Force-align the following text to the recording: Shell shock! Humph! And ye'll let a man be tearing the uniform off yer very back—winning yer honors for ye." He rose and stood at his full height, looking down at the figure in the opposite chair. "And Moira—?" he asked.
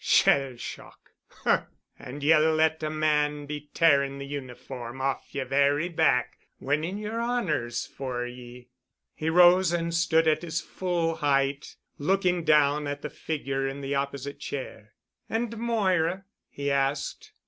Shell 0.03 0.55
shock! 0.57 1.11
Humph! 1.29 1.67
And 1.99 2.23
ye'll 2.23 2.55
let 2.55 2.81
a 2.81 2.89
man 2.89 3.45
be 3.45 3.69
tearing 3.71 4.17
the 4.17 4.25
uniform 4.25 4.99
off 4.99 5.27
yer 5.35 5.45
very 5.45 5.89
back—winning 5.89 6.97
yer 6.97 7.19
honors 7.19 7.85
for 7.85 8.25
ye." 8.25 8.69
He 9.13 9.29
rose 9.29 9.71
and 9.71 9.93
stood 9.93 10.27
at 10.27 10.41
his 10.41 10.59
full 10.59 11.17
height, 11.17 11.75
looking 11.99 12.43
down 12.43 12.87
at 12.87 13.03
the 13.03 13.11
figure 13.11 13.67
in 13.67 13.81
the 13.81 13.93
opposite 13.93 14.39
chair. 14.39 14.93
"And 15.29 15.55
Moira—?" 15.55 16.25
he 16.49 16.71
asked. 16.71 17.33